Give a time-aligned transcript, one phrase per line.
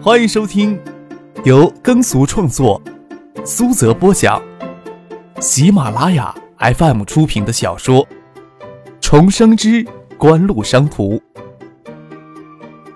[0.00, 0.80] 欢迎收听
[1.44, 2.80] 由耕俗创作、
[3.44, 4.40] 苏泽播讲、
[5.40, 8.06] 喜马拉雅 FM 出品的小说
[9.00, 9.82] 《重生之
[10.16, 11.16] 官路商途》，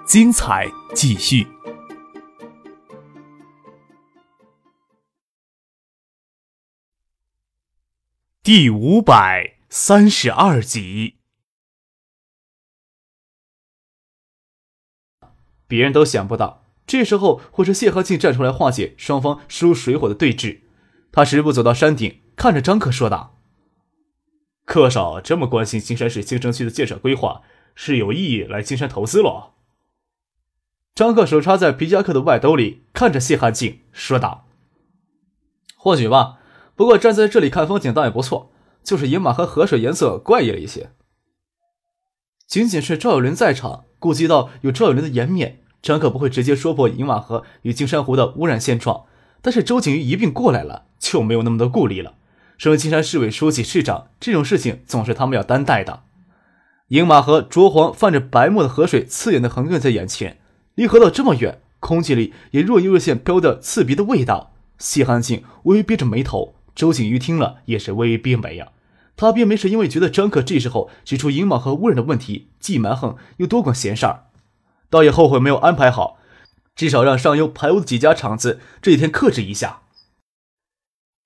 [0.07, 1.45] 精彩继续，
[8.45, 11.17] 第五百三十二集。
[15.67, 16.62] 别人都想不到，
[16.93, 20.59] 这时候会是谢和庆站出来化解双方输水火的对峙。
[21.11, 23.39] 他十步走到山顶，看着张克说道
[24.67, 27.41] ：“克少这么关心金山市新城区的建设规划，
[27.75, 29.55] 是有意义来金山投资了。”
[30.95, 34.47] 张克手插在皮夹克的外兜里，看着谢汉庆说道
[35.75, 36.41] ：“或许吧，
[36.77, 38.53] 不过站在这里看风景倒也不错，
[38.85, 40.91] 就是银马和河水颜色怪异了一些。”
[42.47, 45.61] 仅仅是赵有伦在场，顾及到有赵有伦的颜面。
[45.83, 49.05] 张可不会直接说破银马河与金山湖的污染现状，
[49.43, 52.15] 但是周景瑜一并过来了，就没有那么多顾虑了。
[52.57, 56.05] 身为金山市委书记、市长，这种事情总是他们要担待的。
[56.89, 60.39] 银马河浊黄泛着白沫的河水，刺眼的横亘在眼前。
[60.77, 64.55] 离河道这么远，空气里也若隐若现飘着刺鼻的味道。
[64.79, 68.69] 谢寒静微微憋着眉头，周景瑜听了也是微微憋眉呀。
[69.17, 74.27] 他憋眉是因为觉得张可这时候指出银马河污染的问题，既蛮横又多管闲事儿。
[74.93, 76.19] 倒也后悔没有安排好，
[76.75, 79.85] 至少让上游排污的几家厂子这几天克制一下。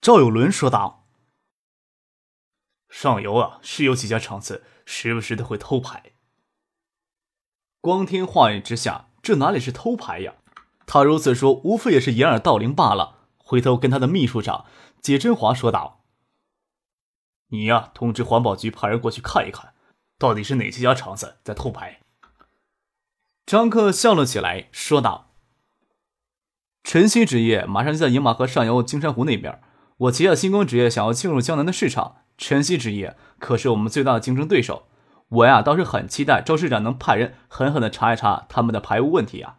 [0.00, 1.04] 赵有伦说道
[2.88, 6.12] ：“上游啊，是有几家厂子时不时的会偷排。”
[7.82, 10.36] 光天化日之下，这哪里是偷排呀？
[10.86, 13.26] 他如此说，无非也是掩耳盗铃罢了。
[13.38, 14.66] 回头跟他的秘书长
[15.00, 16.04] 解真华说道
[17.50, 19.74] ：“你呀，通知环保局派人过去看一看，
[20.16, 22.02] 到底是哪几家厂子在偷排。”
[23.46, 25.30] 张克笑了起来，说道
[26.82, 29.60] ：“晨曦纸业马上就在饮马河上游金山湖那边，
[29.98, 34.88] 我旗下星光纸业想要进入江南的市场，晨曦纸业可是我们最大的竞争对手。
[35.28, 39.58] 我呀倒是很期待周市长能派人狠狠的查一查他们的排污问题啊。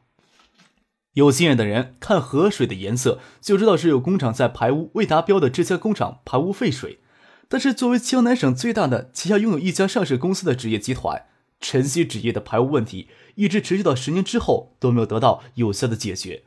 [1.14, 7.00] 有经验的人看河水的颜色就知道是有工厂在排污未达标的这家工厂排污废水。
[7.48, 11.28] 但是作为江南省最大的旗下拥有一家上市公司的纸业集团。”
[11.60, 16.44] 晨曦纸业的排污问题一直持续到十年之后都没有得到有效的解决。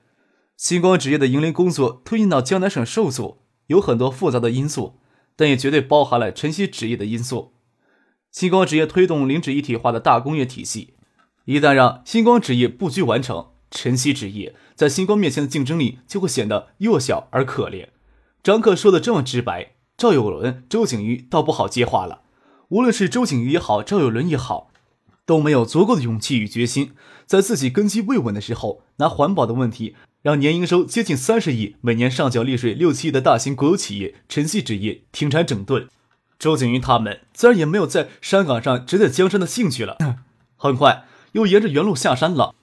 [0.56, 3.38] 星光纸业的营林工作推进到江南省受阻，
[3.68, 4.98] 有很多复杂的因素，
[5.34, 7.54] 但也绝对包含了晨曦纸业的因素。
[8.30, 10.94] 星光纸业推动零脂一体化的大工业体系，
[11.46, 17.88] 一旦让星光纸业布局完成，晨曦纸业在星光面前的竞争力就会显得弱小而可怜。
[18.42, 22.22] 张克说的这么直白，赵有伦、周景瑜倒不好接话了。
[22.68, 24.69] 无论是周景瑜也好，赵有伦也好。
[25.30, 26.90] 都没有足够的勇气与决心，
[27.24, 35.86] 在自己根基未稳的时候，拿环保的问题让年营收接近三十亿、每年上缴利税六七亿的大型国有企业晨曦纸业停产整顿。
[36.36, 39.98] 周景云他们自然也没有在山岗上指点江山的兴趣了，
[40.58, 41.04] 很快
[41.34, 42.56] 又沿着原路下山了。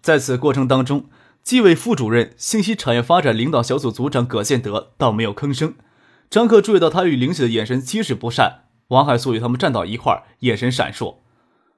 [0.00, 1.04] 在此过程当中，
[1.42, 5.74] 纪委副主任、信息产业发展领导小组组长葛建德倒没有吭声。
[6.30, 11.16] 张克注意到他与林雪的眼神皆是不善，王海素与他们站到一块儿，眼神闪烁。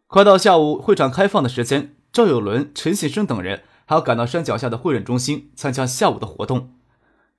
[0.09, 6.71] 快到下午会场开放的时间，赵有伦、陈信生等人还要赶到山脚下的会诊中心参加下午的活动。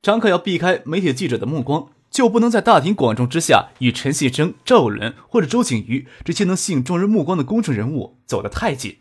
[0.02, 8.98] 张克要避开媒体记者的目光，就不能在大庭广众之下与陈信生、赵有伦或者周景瑜这些能吸引众人目光的公众人物走得太近。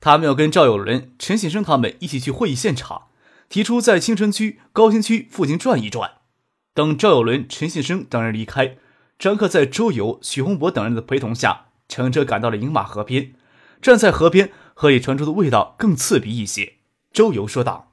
[0.00, 3.04] 他们要跟赵有伦、陈信生他们一起去会议现场，
[3.48, 6.10] 提出在青城区、高新区附近转一转。
[6.74, 8.76] 等赵有伦、陈信生等人离开，
[9.18, 11.67] 张克在周游、许洪博等人的陪同下。
[11.88, 13.34] 乘车赶到了饮马河边，
[13.80, 16.74] 站在河边，河里传出的味道更刺鼻一些。
[17.10, 17.90] 周游说道：“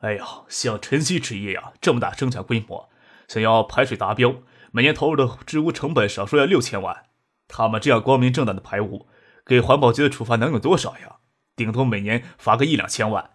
[0.00, 2.90] 哎呀，像晨曦纸业呀，这么大生产规模，
[3.26, 7.06] 想要排水达标，每年投入的治污成本少说要六千万。
[7.48, 9.08] 他们这样光明正大的排污，
[9.44, 11.16] 给环保局的处罚能有多少呀？
[11.56, 13.30] 顶多每年罚个一两千万。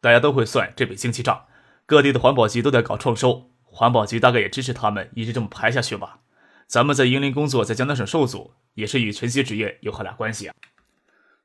[0.00, 1.46] 大家都会算这笔经济账，
[1.86, 6.20] 各地的环保局都在搞创收，环保局大概也支持他们一直这么排下去吧。”
[6.72, 10.54] 咱们在银林工作，在江南省受阻，也是与晨曦纸业有很大关系啊。”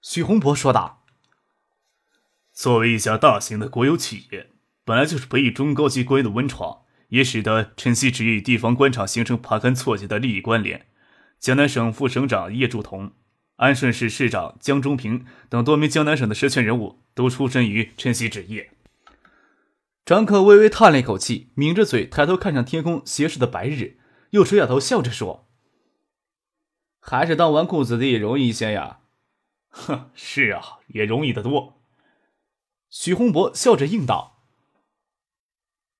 [0.02, 1.04] 许洪博说道。
[2.56, 4.52] “作为一家大型的国有企业，
[4.86, 10.86] 本来就是培育中高级官员的温床，也使得晨曦纸业与地方官场形成盘根错节的利益关联。
[11.42, 13.12] 江南省副省长叶祝同、
[13.58, 18.72] 安顺市市长江中平等多名江南省的实权人物，都出身于晨曦纸业。”
[20.08, 23.98] 张克微微叹了一口气，抿着嘴，抬头看向天空斜视的白日。
[24.32, 25.48] 又垂下头笑着说
[27.00, 29.00] ：“还是当纨绔子弟容易一些呀。
[29.70, 31.76] ”“哼，是啊，也容易得多。”
[32.90, 34.42] 许洪博笑着应道：“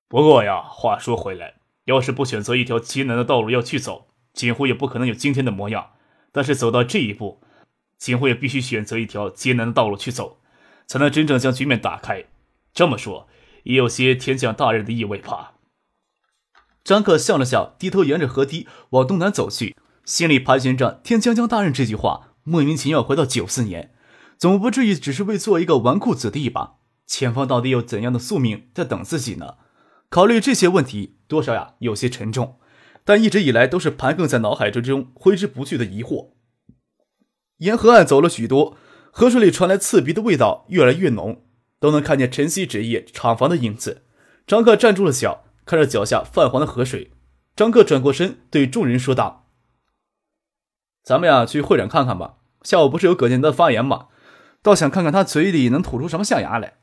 [0.08, 5.92] 不过呀，话说回来，要是不选择一条艰难的道路要去走，锦湖也不可能有今天的模样。
[6.32, 7.42] 但是走到这一步，
[7.96, 10.40] 锦湖也必须选择一条艰难的道路去走，
[10.86, 12.24] 才能真正将局面打开。
[12.72, 13.28] 这么说，
[13.64, 15.54] 也有些天降大任的意味吧？”
[16.88, 19.76] 张克笑了笑，低头沿着河堤往东南走去，
[20.06, 23.92] 心里盘旋着“天将降大任”这句话，莫名其妙回到九四年，
[24.38, 26.76] 总不至于只是为做一个纨绔子弟吧？
[27.06, 29.56] 前方到底有怎样的宿命在等自己呢？
[30.08, 32.56] 考虑这些问题，多少呀有些沉重，
[33.04, 36.30] 但一直以来都是盘亘在脑海之中挥之不去的疑惑。
[37.58, 38.78] 沿河岸走了许多，
[39.10, 41.42] 河水里传来刺鼻的味道越来越浓，
[41.78, 44.04] 都能看见晨曦纸业厂房的影子。
[44.46, 45.44] 张克站住了脚。
[45.68, 47.12] 看着脚下泛黄的河水，
[47.54, 49.50] 张克转过身对众人说道
[51.04, 52.36] ：“咱们呀，去会展看看吧。
[52.62, 54.06] 下午不是有葛建德发言吗？
[54.62, 56.78] 倒想看看他嘴里能吐出什么象牙来。”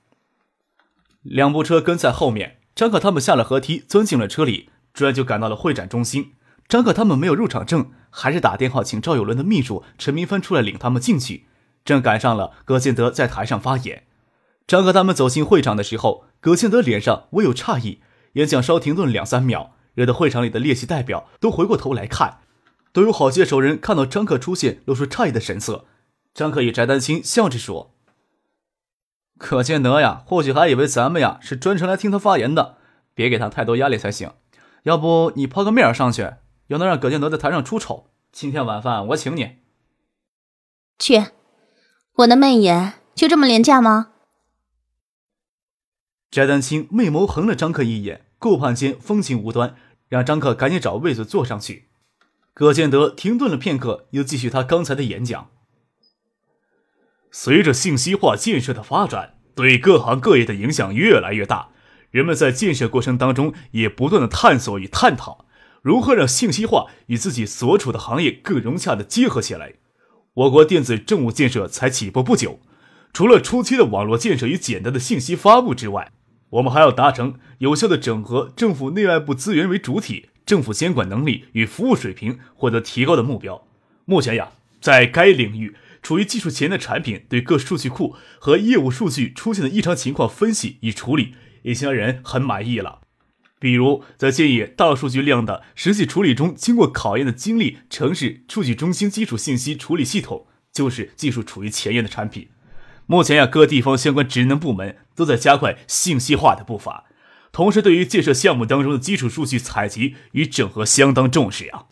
[1.24, 6.34] 两部车跟在后面，张克他们下了河梯，钻进了车里，转就赶到了会展中心。
[6.68, 11.48] 张克他们没有入场证，还是打电话请赵有伦的秘书陈明芬出来领他们进去。
[11.84, 14.04] 正赶上了葛建德在台上发言。
[14.68, 18.02] 张克他们走进会场的时候，葛建德脸上微有诧异。
[18.36, 22.40] 演讲稍停顿两三秒，惹得会场里的列席代表都回过头来看，
[22.92, 25.86] 都有好些熟人看到张克出现，露出诧异的神色。
[26.34, 27.96] 张克与翟丹青笑着说
[29.40, 32.78] ：“可见得呀，或许还以为咱们呀是专程来听他发言的，
[33.14, 34.34] 别给他太多压力才行。
[34.84, 36.34] 要不你抛个面上去，
[36.68, 38.10] 又能让葛建德在台上出丑。
[38.34, 39.60] 今天晚饭我请你。”
[41.00, 41.24] 去，
[42.16, 44.12] 我的媚眼就这么廉价吗？
[46.30, 48.25] 翟丹青媚眸横了张克一眼。
[48.38, 49.76] 顾盼间风情无端，
[50.08, 51.88] 让张克赶紧找位子坐上去。
[52.54, 55.50] 葛建德停顿了片刻，又继续他刚才的演讲。
[57.32, 61.70] 随着信息化建设的发展，对各行各业的影响越来越大，
[62.12, 65.46] 人们在建设过程当中也不断的探索与探讨，
[65.82, 69.74] 如何让信息化与自己所处的行业更融洽的结合起来。
[70.34, 72.60] 我国电子政务建设才起步不久，
[73.12, 76.14] 除了初期的网络建设与简单的信息发布之外，
[76.56, 83.68] 我们还要达成有效的整合政府内外部资源为主体，政府监管能力与服务水平获得提高的目标。
[84.06, 93.02] 目前呀，在该领域处于技术前沿的产品，对各数据库和业务数据出现的异常情况分析与处理，已经让人很满意了。
[93.60, 102.48] 比如，在建议大数据量的实际处理中，经过考验的精力城市数据中心基础信息处理系统，就是技术处于前沿的产品。
[103.08, 107.06] 目前呀，各地方相关职能部门都在加快信息化的步伐，
[107.52, 111.86] 同时对于建设项目当中的基础数据采集与整合相当重视呀。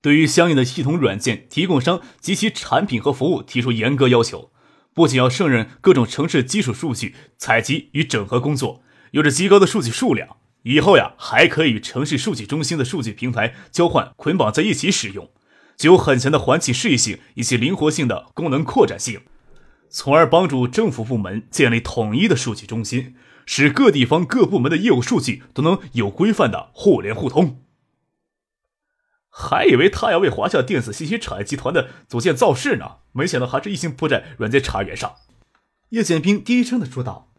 [0.00, 4.50] 对于相应的系统软件提供商及其产品和服务提出严格要求，
[4.94, 15.28] 不仅要胜任各种城市基础数据采集与整合工作，有着极高的数据数量，以后呀还可以与城市数据中心的数据平台交换捆绑在一起使用，
[15.76, 19.20] 具有很强的环境适应性以及灵活性的功能扩展性。
[19.90, 27.64] 从而帮助政府部门建立统一的数据中心，使各地方各部门的业务数据都能有规范的互联互通。
[29.28, 35.16] 还以为他要为华夏电子信息产业集团的组建造势呢，没想到还是一心扑在软件茶园上。
[35.90, 37.32] 叶剑兵低声的说道：“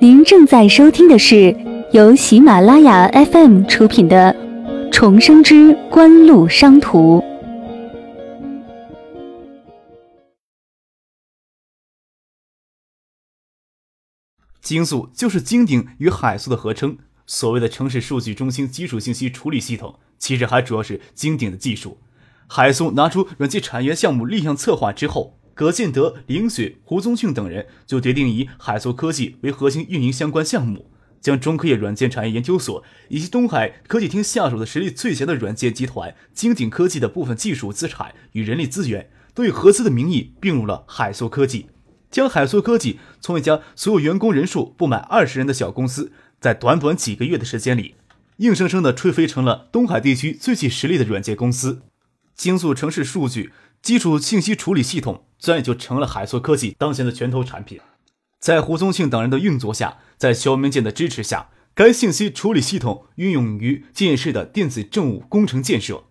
[0.00, 1.56] 您正在收听的是。”
[1.90, 4.30] 由喜马拉雅 FM 出品的
[4.92, 7.18] 《重生之官路商途》，
[14.60, 16.98] 京速就是京鼎与海速的合称。
[17.26, 21.96] 所谓的城市数据中心基础信息处理系统，其实还主要是京鼎的技术。
[22.46, 30.90] 海速拿出软件产业项目立项策划之后，葛建德、林雪、胡宗庆等人就决定以海速科技为核心运营相关项目。
[31.20, 41.66] 将中科业软件产业研究所以及东海科技厅下属的实力最强的软件集团金鼎科技的部分技术资产与人力资源，都以合资的名义并入了海塑科技，
[42.10, 47.94] 将海塑科技从一家所有员工人数不满二十人的小公司，在短短几个月的时间里，
[48.38, 51.82] 硬生生的吹飞成了东海地区最具实力的软件公司。
[52.34, 57.80] 精速城市数据基础信息处理系统，自然也就成了海塑科技当前的拳头产品。
[58.40, 66.04] 在胡宗庆等人的运作下，在肖明建的支持下，该信息处理系统运用于建市的电子政务工程建设。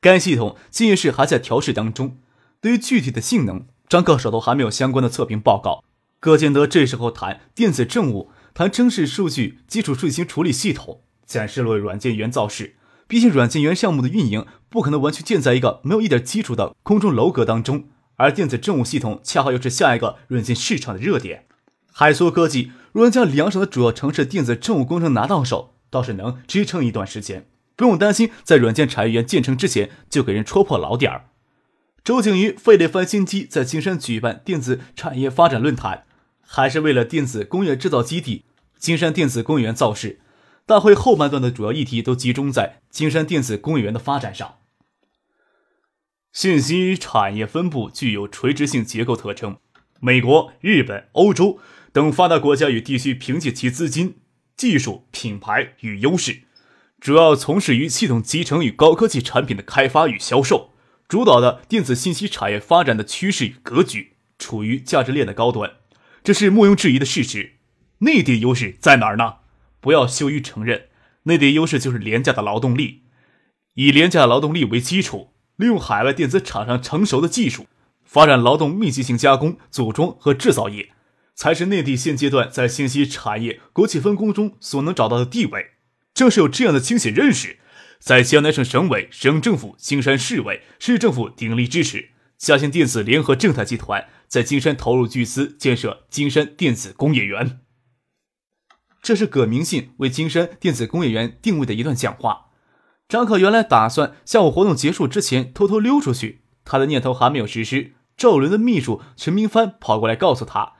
[0.00, 2.18] 该系统建市还在调试当中，
[2.60, 5.82] 对于具体的性能，张克手头还没有相关的测评报告。
[6.20, 12.76] 葛建德这时候谈电子政务，谈城市数据基础运行处理系统，展示了软件园造势。
[13.08, 17.84] 毕竟软件园项目的运营不可能完全建在一个没有一点基础的空中楼阁当中。
[18.16, 21.46] 而电子政务系统恰好又是下一个软件市场的热点。
[21.92, 27.46] 海苏科技若能将两省的主要城市电子政务工程拿到手，倒是能支撑一段时间，
[27.76, 31.26] 不用担心在软件产业园建成之前就给人戳破老点儿。
[32.02, 36.04] 周景瑜费力翻新机在金山举办电子产业发展论坛，
[36.40, 38.44] 还是为了电子工业制造基地
[38.78, 40.20] 金山电子工业园造势。
[40.64, 44.56] 大会后半段的主要议题都集中在金山电子工业园的发展上。
[46.32, 49.58] 信息产业分布具有垂直性结构特征，
[50.00, 51.58] 美国、日本、欧洲
[51.92, 54.16] 等发达国家与地区凭借其资金、
[54.56, 56.44] 技术、品牌与优势，
[56.98, 60.70] 主要从事于系统集成与高科技产品的开发与销售，
[61.06, 65.70] 主导的电子信息产业发展的趋势与格局处于价值链的高端，
[66.24, 67.56] 这是毋庸置疑的事实。
[67.98, 69.34] 内地优势在哪儿呢？
[69.80, 70.86] 不要羞于承认，
[71.24, 73.02] 内地优势就是廉价的劳动力，
[73.74, 75.28] 以廉价劳动力为基础。
[75.56, 77.66] 利用海外电子厂商成熟的技术，
[78.04, 80.88] 发展劳动密集型加工、组装和制造业，
[81.42, 85.72] 才是内地现阶段在信息产业国企分工中所能找到的地位。
[86.14, 87.58] 正是有这样的清醒认识，
[87.98, 97.58] 在江南省省委、省政府、金山市委、市政府鼎力支持，嘉兴电子联合正泰集团在金山投入巨资建设金山电子工业园。
[99.02, 102.52] 这是葛明信为金山电子工业园定位的一段讲话。
[103.08, 107.94] 张可原来打算下午活动结束之前偷偷溜出去，他的念头还没有实施。
[108.16, 110.74] 赵伦的秘书陈明帆跑过来告诉他，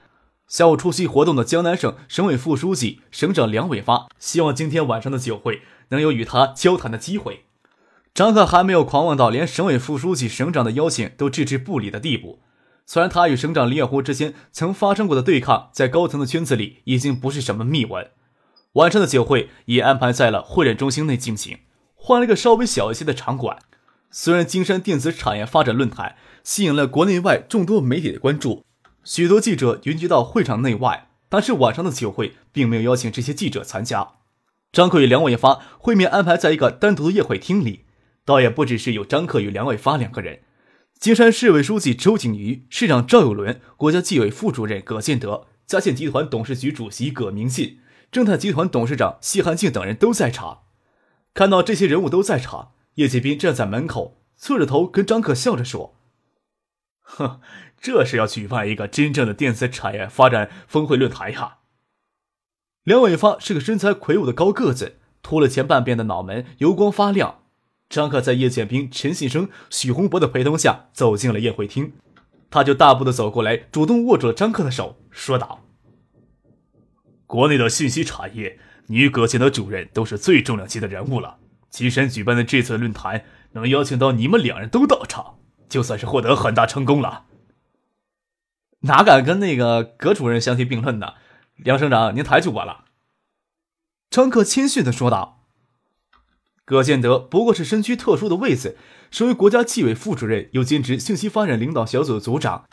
[0.47, 7.45] 下午出席活动的江南省省委副书记、省长梁伟发希望今天晚上的酒会能有与他交谈的机会。
[8.13, 12.43] 张克还没有狂妄到连省委副书记、省长的邀请都置之不理的地步。
[12.85, 18.11] 虽然他与省长李远湖之间曾发生过的对抗，在高层的圈子里已经不是什么秘闻。
[18.73, 21.59] 晚上的酒会也安排在了会展中心内进行。
[21.95, 23.57] 换了个稍微小一些的场馆，
[24.11, 28.65] 虽然金山电子产业发展论坛吸引了国内外众多媒体的关注，
[29.03, 34.13] 许多记者云集到会场内外，但是晚上的酒会并没有邀请这些记者参加。
[34.71, 37.85] 张克与梁伟发会面安排在一个单独的宴会厅里，
[38.25, 40.39] 倒也不只是有张克与梁伟发两个人，
[40.97, 47.79] 金山市委书记周景瑜、市长赵有伦、国家纪委副主任葛建德、嘉信集团董事局主席葛明信、
[48.11, 50.63] 正泰集团董事长谢汉庆等人都在场。
[51.33, 55.95] 看到这些人物都在场，叶剑斌站在门口，侧着头跟张克笑着说
[57.01, 57.41] ：“哼，
[57.83, 61.57] 这是要举办一个真正的电子产业发展峰会论坛呀。”
[62.83, 67.41] 梁伟发是个身材魁梧的高个子，秃了前半边的脑门油光发亮。
[67.89, 71.93] 张克在叶剑斌、陈信生、许洪博的陪同下走进了宴会厅，
[72.49, 75.63] 他就大步的走过来，主动握住了张克的手，说道
[77.27, 81.37] ：“国内的信息产业。”你与葛建德主任都是最重量级的人物了。
[81.69, 83.23] 金山举办的这次论坛，
[83.53, 85.37] 能邀请到你们两人都到场，
[85.69, 87.23] 就算是获得很大成功了。
[88.85, 91.13] 哪敢跟那个葛主任相提并论呢？
[91.55, 92.85] 梁省长，您抬举我了。
[94.09, 95.45] 张克谦逊的说道。
[96.65, 98.77] 葛建德不过是身居特殊的位子，
[99.11, 102.65] 身为国家纪委副主任，又兼职信息发展领导小组的组长，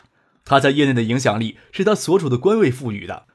[0.43, 3.25] 他在业内的影响力是他所处的官位赋予的，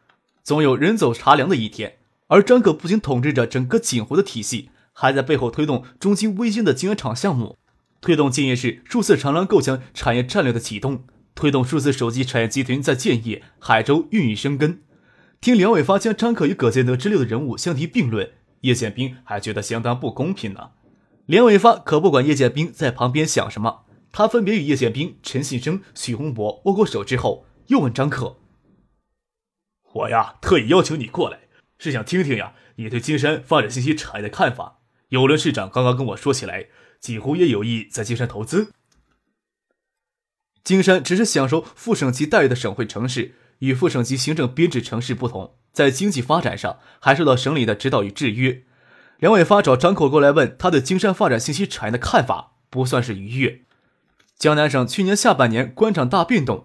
[0.43, 1.99] 总有人走茶凉的一天。
[2.29, 7.57] 而张可不仅统治着整个锦湖的体系，还在背后推动中金微星的晶圆厂项目，
[8.01, 11.05] 推动建业市数字长廊构想产业战略的启动，
[11.37, 14.83] 推动数字手机产业集团在建业、海州孕育生根。
[15.39, 20.71] 听梁伟发将张可与葛建德之流的人物相提并论，叶剑兵还觉得相当不公平呢。
[21.27, 28.39] 梁伟发可不管叶剑兵在旁边想什么，他分别与叶剑兵、陈信生、许洪博握过手之后，又问张可
[29.93, 31.41] ：“我呀，特意邀请你过来。”
[31.79, 34.79] 是想听听呀，你对金山发展信息产业的看法。
[35.11, 38.73] 有伦市长刚刚跟我说起来，几乎也有意在金山投资。
[40.67, 48.65] 金山只是享受副省级待遇的省会城市，与副省级行政编制城市不同，在经济发展上还受到省里的指导与制约。
[49.19, 53.61] 梁伟发找张口过来问他对金山发展信息产业的看法，不算是愉悦。
[54.37, 56.65] 江南省去年下半年官场大变动，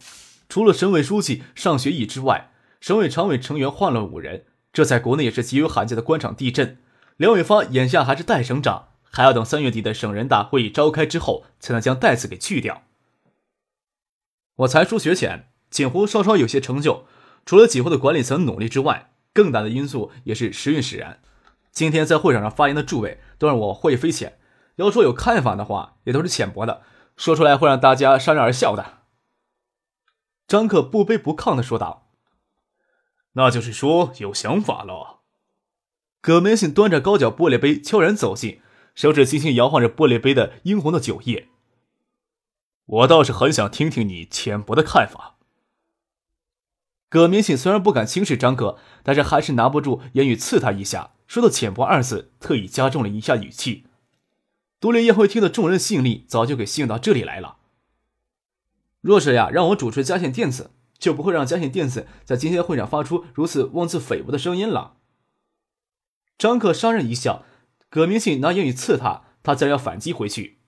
[0.49, 4.45] 除了省委书记尚学义之外，省委常委成员换了五人。
[4.73, 6.79] 这在国内也是极为罕见的官场地震。
[7.17, 12.81] 梁伟发眼下还是代省长，还要等三月底的省人大会议召开之后，才能将代字给去掉。
[14.57, 17.05] 我才疏学浅，锦湖稍稍有些成就，
[17.45, 21.21] 除了锦湖的管理层努力之外，更大的因素也是时运使然。
[21.71, 24.37] 今天在会场上发言的诸位都让我获益匪浅，
[24.75, 26.81] 要说有看法的话，也都是浅薄的，
[27.15, 28.99] 说出来会让大家潸然而笑的。
[30.47, 32.09] 张克不卑不亢的说道。
[33.33, 35.21] 那就是说有想法了。
[36.19, 38.59] 葛明信端着高脚玻璃杯悄然走近，
[38.93, 41.47] 手指轻轻摇晃着玻璃杯的殷红的酒液。
[42.91, 45.37] 我倒是很想听听你浅薄的看法。
[47.09, 53.85] 葛明信虽然不敢轻视张克，但是还是拿不住言语刺他一下，说到“浅薄”二字，特意加重了一下语气。
[54.79, 57.57] 独立宴会厅的众人吸引力早就给吸引到这里来了。
[58.99, 64.97] 若是呀，让我主持嘉信电子，就不会让嘉信电子在今天会上发出如此妄自菲薄的声音了。
[66.37, 67.45] 张克伤人一笑，
[67.89, 70.60] 葛明信拿言语刺他，他自然要反击回去。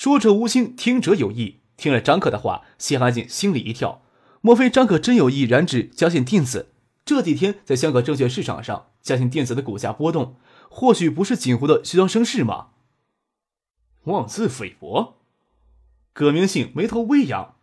[0.00, 1.60] 说者无心，听者有意。
[1.76, 4.00] 听了张克的话，谢寒静心里一跳，
[4.40, 6.72] 莫非张克真有意染指嘉信电子？
[7.04, 10.36] 这几天在香港证券市场上，嘉信电子的股价波动，
[10.70, 12.68] 或许不是锦湖的虚张声势吗？
[14.04, 15.18] 妄自菲薄，
[16.14, 17.56] 葛明信眉头微扬。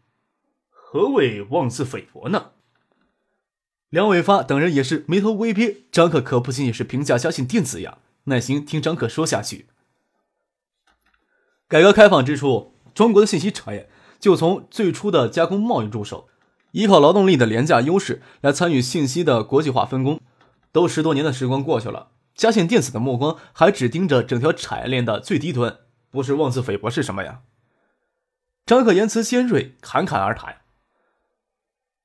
[0.70, 2.52] 何谓妄自菲薄呢？
[3.90, 5.78] 梁伟发等人也是眉头微憋。
[5.92, 9.66] 张克可不仅仅是评价嘉信电子呀，耐心听张克说下去。
[11.70, 16.30] 改革开放之初，中国的信息产业就从最初的加工贸易入手，
[16.72, 20.22] 依靠劳动力的廉价优势来参与信息的国际化分工。
[20.72, 25.78] 都十多年的时光过去了，嘉信电子的目光还只盯着整条产业链的最低端。
[26.10, 27.42] 不是妄自菲薄是什么呀？
[28.66, 30.62] 张克言辞尖锐，侃侃而谈。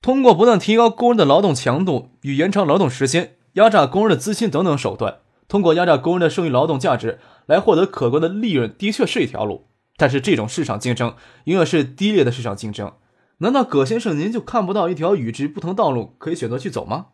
[0.00, 5.20] 通过不断提高工人的劳动强度与延长劳动时间、压榨工人的资金等等手段，
[5.52, 9.68] 通过压榨工人的剩余劳动价值来获得可观的利润，的确是一条路。
[9.98, 12.94] 但是这种市场竞争永远是低劣的市场竞争。
[13.40, 17.08] 难道葛先生您就看不到一条与之不同道路可以选择去走吗？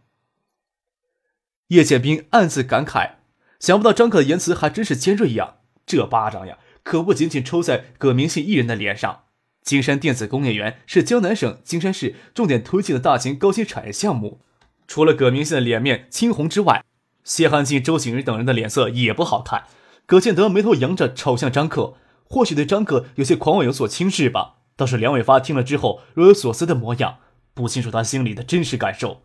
[1.66, 3.14] 叶剑兵暗自感慨，
[3.58, 6.58] 想不到张可的言辞还真是尖锐呀，这巴掌呀！
[6.84, 9.22] 可不仅仅抽在葛明信一人的脸上。
[9.64, 14.40] 金山电子工业园是江南省金山市重点推进的大型高新产业项目。
[14.86, 16.84] 除了葛明信的脸面青红之外，
[17.28, 19.64] 谢汉进、周景瑜等人的脸色也不好看。
[20.06, 21.92] 葛建德眉头扬着，瞅向张克，
[22.24, 24.54] 或许对张克有些狂妄，有所轻视吧。
[24.76, 27.18] 倒是梁伟发听了之后若有所思的模样，
[27.52, 29.20] 不清楚他心里的真实感受。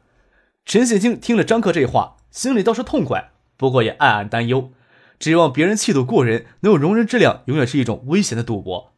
[0.65, 4.73] 陈显清听了张克这话，心里倒是痛快，不过也暗暗担忧。
[5.17, 8.91] 指望别人气度过人，能有容人之量，永远是一种危险的赌博。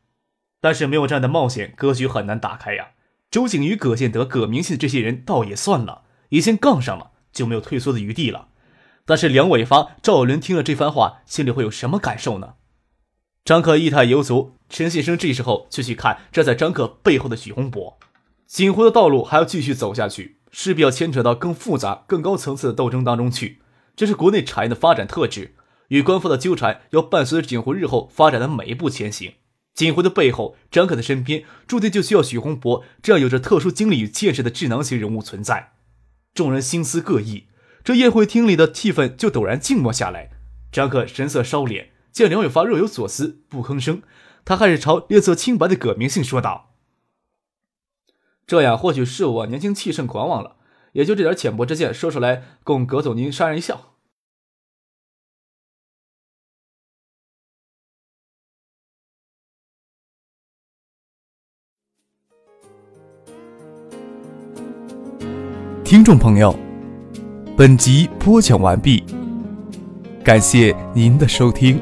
[0.59, 2.87] 但是没有这样的冒险，格局很难打开呀。
[3.29, 8.47] 周景瑜、葛建德、葛明信这些人倒也算了，已经杠上了，就没有退缩的余地了。
[9.05, 12.55] 但是梁伟发、赵伦听了这番话，心里会有什么感受呢？
[13.43, 17.99] 张克意态犹足，陈先生这时候就去看站在张克背后的许洪博。
[18.47, 23.61] 锦湖的道路还要继续走下去，势必要牵扯到更复杂、更高层次的斗争当中去。
[23.95, 25.55] 这是国内产业的发展特质。
[25.89, 29.33] 与官方的纠缠，要伴随着锦湖日后发展的每一步前行。
[29.75, 35.73] 锦湖的背后，张可的身边，注定就需要许洪博这样有着特殊经历与见识的智囊型人物存在。
[36.33, 37.45] 众人心思各异，
[37.85, 40.31] 这宴会厅里的气氛就陡然静默下来。
[40.71, 44.01] 张克神色收敛，见梁伟发若有所思，不吭声，
[44.43, 46.73] 他还是朝脸色清白的葛明信说道
[48.47, 50.55] ：“这样或许是我年轻气盛狂妄了，
[50.93, 53.91] 也就这点浅薄之见说出来，供葛总您潸然一笑。”
[65.85, 66.57] 听众朋友，
[67.57, 69.01] 本集播讲完毕，
[70.25, 71.79] 感谢您的收听。